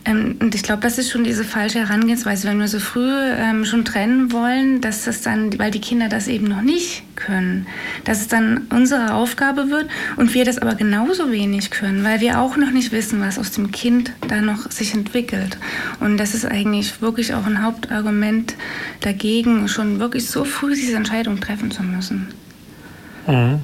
[0.05, 3.65] Ähm, und ich glaube, das ist schon diese falsche Herangehensweise, wenn wir so früh ähm,
[3.65, 7.67] schon trennen wollen, dass das dann, weil die Kinder das eben noch nicht können,
[8.03, 12.39] dass es dann unsere Aufgabe wird und wir das aber genauso wenig können, weil wir
[12.39, 15.57] auch noch nicht wissen, was aus dem Kind da noch sich entwickelt.
[15.99, 18.55] Und das ist eigentlich wirklich auch ein Hauptargument
[19.01, 22.27] dagegen, schon wirklich so früh diese Entscheidung treffen zu müssen.
[23.27, 23.59] Mhm.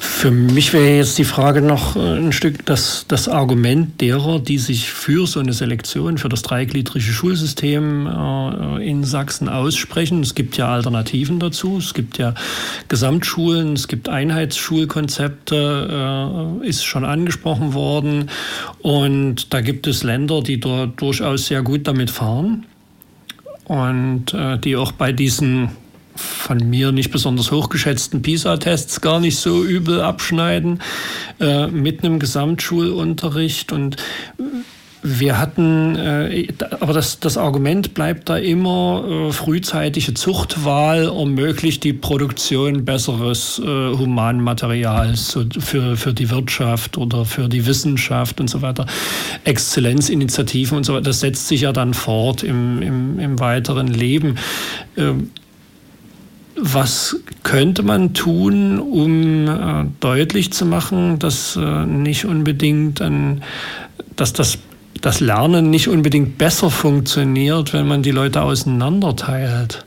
[0.00, 4.58] Für mich wäre jetzt die Frage noch äh, ein Stück das, das Argument derer, die
[4.58, 10.22] sich für so eine Selektion, für das dreigliedrige Schulsystem äh, in Sachsen aussprechen.
[10.22, 11.78] Es gibt ja Alternativen dazu.
[11.78, 12.34] Es gibt ja
[12.88, 18.30] Gesamtschulen, es gibt Einheitsschulkonzepte, äh, ist schon angesprochen worden.
[18.80, 22.66] Und da gibt es Länder, die dort durchaus sehr gut damit fahren
[23.66, 24.26] und
[24.64, 25.70] die auch bei diesen
[26.16, 30.82] von mir nicht besonders hochgeschätzten PISA-Tests gar nicht so übel abschneiden
[31.40, 33.72] äh, mit einem Gesamtschulunterricht.
[33.72, 33.96] Und
[35.08, 36.48] wir hatten, äh,
[36.80, 43.64] aber das, das Argument bleibt da immer, äh, frühzeitige Zuchtwahl ermöglicht die Produktion besseres äh,
[43.64, 48.86] Humanmaterials so für, für die Wirtschaft oder für die Wissenschaft und so weiter.
[49.44, 54.36] Exzellenzinitiativen und so weiter, das setzt sich ja dann fort im, im, im weiteren Leben.
[54.96, 55.30] Ähm,
[56.58, 63.42] was könnte man tun, um äh, deutlich zu machen, dass äh, nicht unbedingt ein,
[64.16, 64.58] dass das
[65.00, 69.84] das Lernen nicht unbedingt besser funktioniert, wenn man die Leute auseinanderteilt.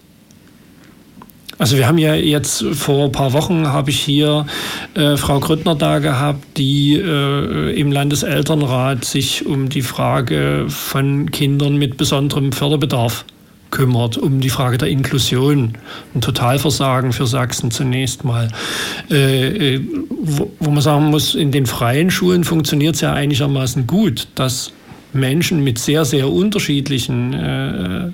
[1.58, 4.46] Also wir haben ja jetzt vor ein paar Wochen habe ich hier
[4.94, 11.76] äh, Frau Grüttner da gehabt, die äh, im Landeselternrat sich um die Frage von Kindern
[11.76, 13.26] mit besonderem Förderbedarf
[13.72, 15.74] kümmert, um die Frage der Inklusion.
[16.14, 18.50] Ein Totalversagen für Sachsen zunächst mal.
[19.10, 19.82] Äh, äh
[20.22, 24.72] wo, wo, man sagen muss, in den freien Schulen funktioniert es ja einigermaßen gut, dass
[25.14, 28.08] Menschen mit sehr, sehr unterschiedlichen äh,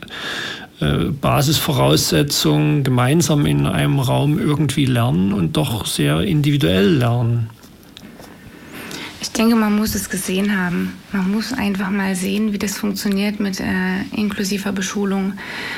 [0.82, 7.50] äh, Basisvoraussetzungen gemeinsam in einem Raum irgendwie lernen und doch sehr individuell lernen.
[9.26, 10.94] Ich denke, man muss es gesehen haben.
[11.12, 15.34] Man muss einfach mal sehen, wie das funktioniert mit äh, inklusiver Beschulung,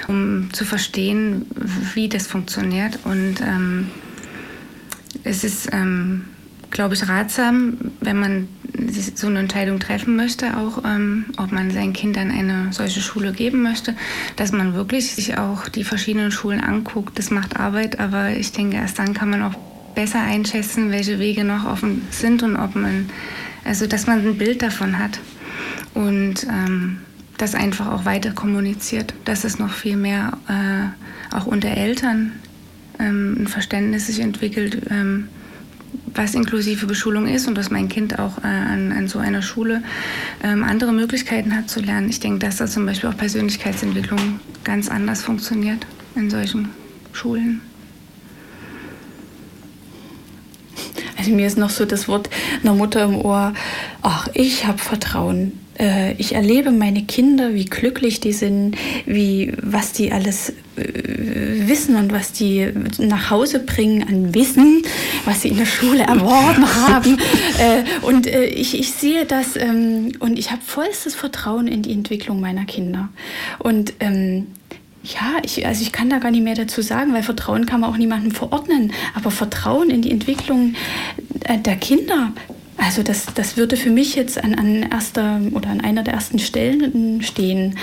[0.09, 1.45] um zu verstehen,
[1.93, 2.99] wie das funktioniert.
[3.05, 3.89] Und ähm,
[5.23, 6.25] es ist, ähm,
[6.71, 8.47] glaube ich, ratsam, wenn man
[9.15, 13.31] so eine Entscheidung treffen möchte, auch ähm, ob man sein Kind an eine solche Schule
[13.31, 13.95] geben möchte,
[14.35, 17.17] dass man wirklich sich auch die verschiedenen Schulen anguckt.
[17.17, 19.55] Das macht Arbeit, aber ich denke, erst dann kann man auch
[19.97, 23.09] besser einschätzen, welche Wege noch offen sind und ob man,
[23.65, 25.19] also dass man ein Bild davon hat
[25.95, 26.99] und ähm,
[27.39, 32.33] das einfach auch weiter kommuniziert, dass es noch viel mehr äh, auch unter Eltern
[32.99, 35.29] ähm, ein Verständnis sich entwickelt ähm,
[36.13, 39.81] was inklusive Beschulung ist und dass mein Kind auch äh, an, an, so einer Schule
[40.43, 42.07] ähm, andere Möglichkeiten hat zu lernen.
[42.09, 46.69] Ich denke, dass da zum Beispiel auch Persönlichkeitsentwicklung ganz anders funktioniert in solchen
[47.13, 47.61] Schulen.
[51.27, 52.29] Also mir ist noch so das Wort
[52.63, 53.53] einer Mutter im Ohr,
[54.01, 59.91] ach, ich habe Vertrauen äh, ich erlebe meine Kinder, wie glücklich die sind, wie, was
[59.91, 64.83] die alles äh, wissen und was die nach Hause bringen an Wissen,
[65.25, 67.17] was sie in der Schule erworben haben.
[67.59, 72.39] Äh, und ich, ich sehe das ähm, und ich habe vollstes Vertrauen in die Entwicklung
[72.39, 73.09] meiner Kinder.
[73.59, 74.47] Und ähm,
[75.03, 77.89] ja, ich, also ich kann da gar nicht mehr dazu sagen, weil Vertrauen kann man
[77.91, 78.91] auch niemandem verordnen.
[79.13, 80.75] Aber Vertrauen in die Entwicklung
[81.65, 82.33] der Kinder,
[82.77, 86.39] also das, das würde für mich jetzt an, an erster oder an einer der ersten
[86.39, 87.77] Stellen stehen.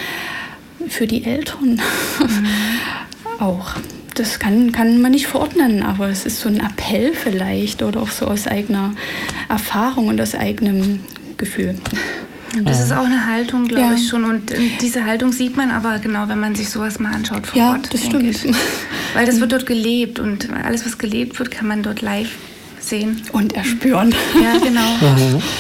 [0.89, 1.81] Für die Eltern
[2.21, 2.47] mhm.
[3.41, 3.75] auch.
[4.15, 8.11] Das kann, kann man nicht verordnen, aber es ist so ein Appell vielleicht oder auch
[8.11, 8.95] so aus eigener
[9.49, 11.01] Erfahrung und aus eigenem
[11.37, 11.75] Gefühl.
[12.63, 13.95] Das ist auch eine Haltung, glaube ja.
[13.95, 14.25] ich schon.
[14.25, 17.73] Und diese Haltung sieht man aber genau, wenn man sich sowas mal anschaut vor ja,
[17.73, 17.93] Ort.
[17.93, 18.25] Das stimmt.
[18.25, 18.55] Ich.
[19.15, 22.31] Weil das wird dort gelebt und alles, was gelebt wird, kann man dort live
[22.81, 23.23] sehen.
[23.33, 24.15] Und erspüren.
[24.41, 25.41] Ja, genau.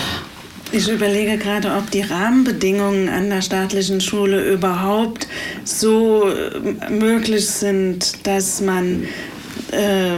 [0.73, 5.29] Ich überlege gerade, ob die Rahmenbedingungen an der staatlichen Schule überhaupt
[5.63, 9.05] so äh, möglich sind, dass man
[9.71, 10.17] äh,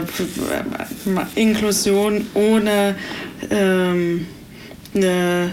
[1.35, 2.95] Inklusion ohne
[3.51, 4.25] ähm,
[4.95, 5.51] eine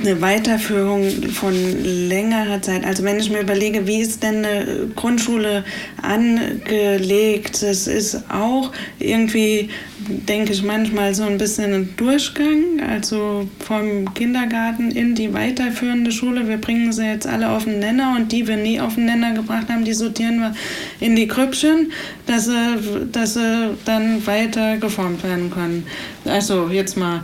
[0.00, 2.84] eine Weiterführung von längerer Zeit.
[2.84, 5.64] Also wenn ich mir überlege, wie ist denn eine Grundschule
[6.02, 9.70] angelegt, das ist auch irgendwie,
[10.08, 16.48] denke ich manchmal so ein bisschen ein Durchgang, also vom Kindergarten in die weiterführende Schule.
[16.48, 19.32] Wir bringen sie jetzt alle auf den Nenner und die wir nie auf den Nenner
[19.34, 20.54] gebracht haben, die sortieren wir
[21.00, 21.92] in die Krüppchen,
[22.26, 25.86] dass sie, dass sie dann weiter geformt werden können.
[26.24, 27.22] Also jetzt mal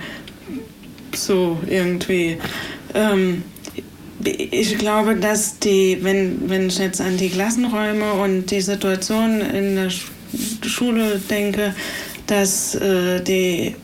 [1.16, 2.38] so irgendwie.
[2.94, 3.42] Ähm,
[4.24, 9.76] ich glaube, dass die, wenn, wenn ich jetzt an die Klassenräume und die Situation in
[9.76, 9.90] der
[10.66, 11.74] Schule denke,
[12.26, 13.74] dass äh, die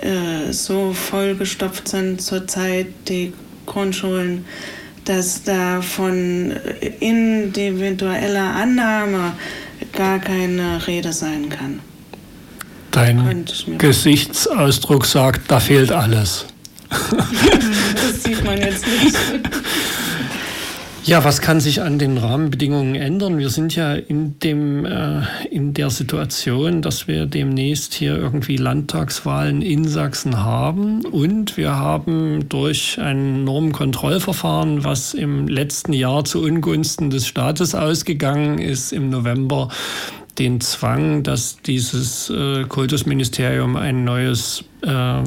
[0.00, 3.32] äh, so vollgestopft sind zurzeit, die
[3.66, 4.44] Grundschulen,
[5.04, 6.52] dass da von
[7.00, 9.32] individueller Annahme
[9.92, 11.80] gar keine Rede sein kann.
[12.90, 13.44] Dein
[13.78, 16.46] Gesichtsausdruck sagt, da fehlt alles
[17.94, 19.16] das sieht man jetzt nicht.
[21.06, 23.36] Ja, was kann sich an den Rahmenbedingungen ändern?
[23.36, 29.60] Wir sind ja in, dem, äh, in der Situation, dass wir demnächst hier irgendwie Landtagswahlen
[29.60, 37.10] in Sachsen haben und wir haben durch ein Normkontrollverfahren, was im letzten Jahr zu Ungunsten
[37.10, 39.68] des Staates ausgegangen ist, im November
[40.38, 45.22] den Zwang, dass dieses äh, Kultusministerium ein neues äh,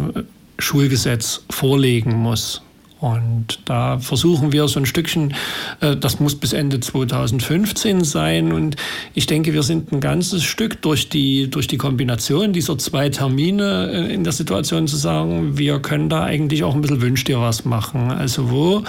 [0.59, 2.61] Schulgesetz vorlegen muss.
[2.99, 5.35] Und da versuchen wir so ein Stückchen,
[5.81, 8.51] äh, das muss bis Ende 2015 sein.
[8.51, 8.75] Und
[9.13, 13.91] ich denke, wir sind ein ganzes Stück durch die, durch die Kombination dieser zwei Termine
[13.91, 17.39] äh, in der Situation zu sagen, wir können da eigentlich auch ein bisschen Wünsch dir
[17.39, 18.09] was machen.
[18.11, 18.83] Also wo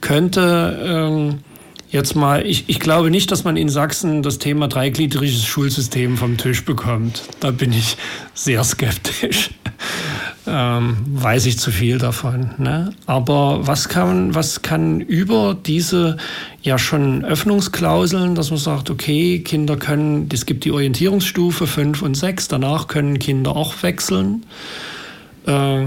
[0.00, 1.38] könnte ähm,
[1.90, 6.36] jetzt mal, ich, ich glaube nicht, dass man in Sachsen das Thema dreigliedriges Schulsystem vom
[6.36, 7.24] Tisch bekommt.
[7.40, 7.96] Da bin ich
[8.34, 9.50] sehr skeptisch
[10.48, 12.50] ähm, weiß ich zu viel davon.
[12.58, 12.92] Ne?
[13.06, 16.16] Aber was kann, was kann über diese
[16.62, 22.14] ja schon Öffnungsklauseln, dass man sagt, okay, Kinder können, es gibt die Orientierungsstufe 5 und
[22.14, 24.46] 6, danach können Kinder auch wechseln.
[25.46, 25.86] Äh,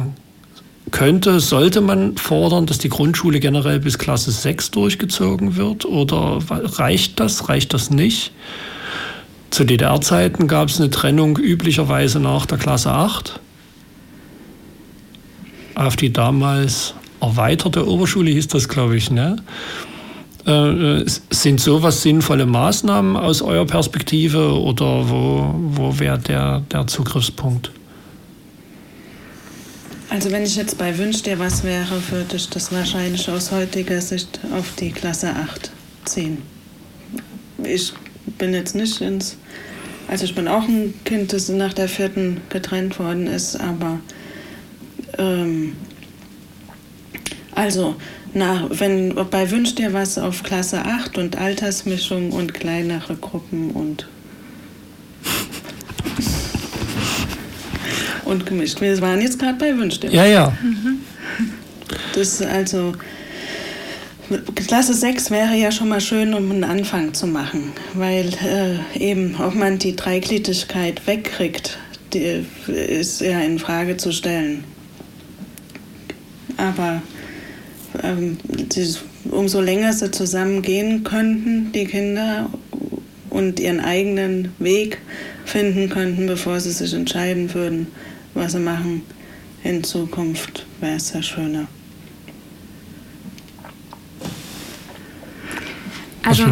[0.92, 5.86] könnte, sollte man fordern, dass die Grundschule generell bis Klasse 6 durchgezogen wird?
[5.86, 7.50] Oder reicht das?
[7.50, 8.34] Reicht das nicht?
[9.52, 13.40] Zu DDR-Zeiten gab es eine Trennung üblicherweise nach der Klasse 8
[15.76, 19.38] auf die damals erweiterte Oberschule, hieß das, glaube ich, ne?
[20.46, 27.72] Äh, sind sowas sinnvolle Maßnahmen aus eurer Perspektive oder wo, wo wäre der, der Zugriffspunkt?
[30.10, 34.02] Also wenn ich jetzt bei Wünsch dir was wäre, würde ich das wahrscheinlich aus heutiger
[34.02, 35.72] Sicht auf die Klasse 8
[36.06, 36.40] ziehen.
[37.64, 37.94] Ich
[38.38, 39.38] bin jetzt nicht ins...
[40.10, 44.00] Also ich bin auch ein Kind, das nach der vierten getrennt worden ist, aber
[45.18, 45.76] ähm,
[47.54, 47.96] also,
[48.34, 54.08] na, wenn bei Wünsch dir was auf Klasse 8 und Altersmischung und kleinere Gruppen und
[58.26, 58.82] und gemischt.
[58.82, 60.12] Wir waren jetzt gerade bei Wünsch dir.
[60.12, 60.54] Ja, ja.
[62.14, 62.94] Das also
[64.56, 69.36] Klasse 6 wäre ja schon mal schön, um einen Anfang zu machen, weil äh, eben,
[69.40, 71.78] ob man die Dreigliedrigkeit wegkriegt,
[72.14, 74.64] die ist ja in Frage zu stellen.
[76.62, 77.02] Aber
[78.04, 78.38] ähm,
[79.30, 82.50] umso länger sie zusammen gehen könnten, die Kinder,
[83.32, 85.00] und ihren eigenen Weg
[85.46, 87.88] finden könnten, bevor sie sich entscheiden würden,
[88.34, 89.02] was sie machen
[89.64, 91.68] in Zukunft, wäre es ja schöner.
[96.24, 96.44] Also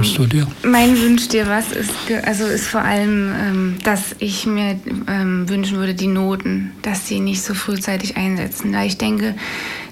[0.63, 1.91] mein Wunsch dir was ist,
[2.23, 7.19] also ist vor allem, ähm, dass ich mir ähm, wünschen würde, die Noten, dass sie
[7.19, 8.73] nicht so frühzeitig einsetzen.
[8.73, 9.35] Da ich denke,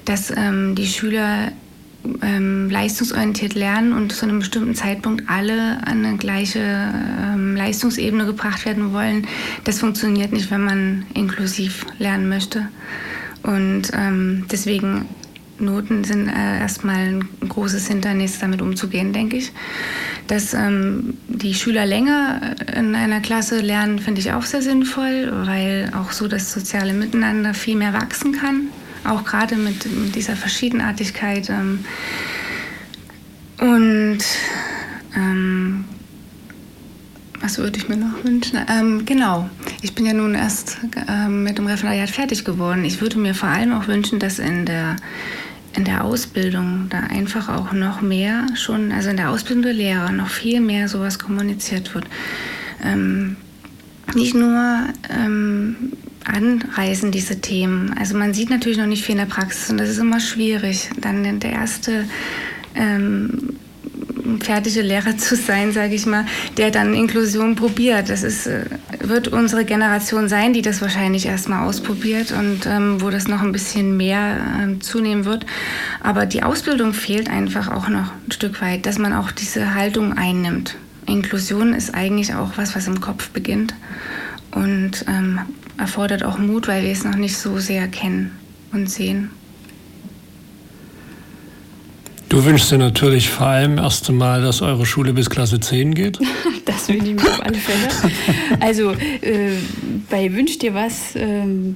[0.07, 1.51] dass ähm, die Schüler
[2.21, 8.65] ähm, leistungsorientiert lernen und zu einem bestimmten Zeitpunkt alle an eine gleiche ähm, Leistungsebene gebracht
[8.65, 9.27] werden wollen.
[9.65, 12.69] Das funktioniert nicht, wenn man inklusiv lernen möchte.
[13.43, 15.05] Und ähm, deswegen
[15.59, 19.51] Noten sind äh, erstmal ein großes Hindernis, damit umzugehen, denke ich.
[20.27, 25.91] Dass ähm, die Schüler länger in einer Klasse lernen, finde ich auch sehr sinnvoll, weil
[25.95, 28.69] auch so das soziale Miteinander viel mehr wachsen kann
[29.07, 29.85] auch gerade mit,
[30.15, 31.49] dieser Verschiedenartigkeit.
[31.49, 31.85] Ähm,
[33.59, 34.19] und
[35.15, 35.85] ähm,
[37.41, 38.59] was würde ich mir noch wünschen?
[38.67, 39.49] Ähm, genau,
[39.81, 40.77] ich bin ja nun erst
[41.07, 42.83] ähm, mit dem Referendariat fertig geworden.
[42.83, 44.95] Ich würde mir vor allem auch wünschen, dass in der,
[45.75, 50.11] in der Ausbildung da einfach auch noch mehr schon, also in der Ausbildung der Lehrer
[50.11, 52.05] noch viel mehr sowas kommuniziert wird.
[52.83, 53.37] Ähm,
[54.15, 55.93] nicht nur ähm,
[56.28, 57.93] anreißen, diese Themen.
[57.97, 60.89] Also man sieht natürlich noch nicht viel in der Praxis und das ist immer schwierig.
[60.99, 62.05] Dann der erste
[62.75, 63.57] ähm,
[64.41, 66.25] fertige Lehrer zu sein, sage ich mal,
[66.57, 68.09] der dann Inklusion probiert.
[68.09, 68.65] Das ist, äh,
[68.99, 73.51] wird unsere Generation sein, die das wahrscheinlich erstmal ausprobiert und ähm, wo das noch ein
[73.51, 75.45] bisschen mehr ähm, zunehmen wird.
[76.01, 80.17] Aber die Ausbildung fehlt einfach auch noch ein Stück weit, dass man auch diese Haltung
[80.17, 80.75] einnimmt.
[81.05, 83.73] Inklusion ist eigentlich auch was, was im Kopf beginnt
[84.51, 85.39] und ähm,
[85.78, 88.32] erfordert auch Mut, weil wir es noch nicht so sehr kennen
[88.71, 89.30] und sehen.
[92.30, 96.19] Du wünschst dir natürlich vor allem erst einmal, dass eure Schule bis Klasse 10 geht?
[96.65, 98.11] das wünsche ich mir auf alle Fälle.
[98.59, 99.51] Also äh,
[100.09, 101.23] bei Wünsch dir was, äh,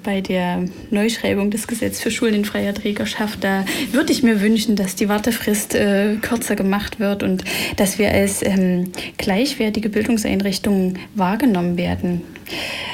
[0.03, 4.75] bei der Neuschreibung des Gesetzes für Schulen in freier Trägerschaft, da würde ich mir wünschen,
[4.75, 7.45] dass die Wartefrist äh, kürzer gemacht wird und
[7.77, 12.23] dass wir als ähm, gleichwertige Bildungseinrichtungen wahrgenommen werden.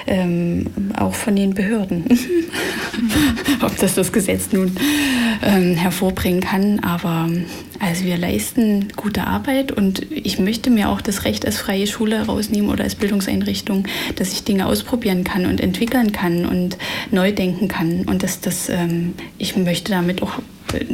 [0.08, 2.06] Ähm, auch von den Behörden.
[3.62, 4.76] Ob das das Gesetz nun
[5.44, 7.30] ähm, hervorbringen kann, aber
[7.80, 12.26] also wir leisten gute Arbeit und ich möchte mir auch das Recht als freie Schule
[12.26, 16.78] rausnehmen oder als Bildungseinrichtung, dass ich Dinge ausprobieren kann und entwickeln kann und
[17.12, 20.40] neu denken kann und dass das, ähm, ich möchte damit auch
[20.74, 20.86] äh,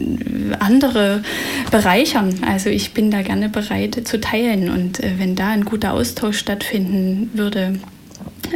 [0.59, 1.23] andere
[1.71, 2.35] bereichern.
[2.45, 6.37] Also ich bin da gerne bereit zu teilen und äh, wenn da ein guter Austausch
[6.37, 7.79] stattfinden würde,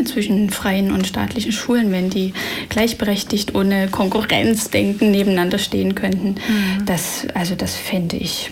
[0.05, 2.33] zwischen freien und staatlichen Schulen, wenn die
[2.69, 6.35] gleichberechtigt ohne Konkurrenzdenken nebeneinander stehen könnten.
[6.35, 6.85] Mhm.
[6.85, 8.51] Das, also das fände ich,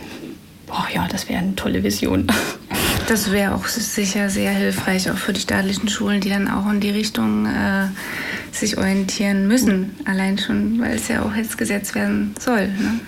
[0.70, 2.28] oh ja, das wäre eine tolle Vision.
[3.08, 6.80] Das wäre auch sicher sehr hilfreich, auch für die staatlichen Schulen, die dann auch in
[6.80, 7.86] die Richtung äh,
[8.52, 9.96] sich orientieren müssen.
[10.06, 12.68] Allein schon, weil es ja auch jetzt gesetzt werden soll.
[12.68, 13.00] Ne?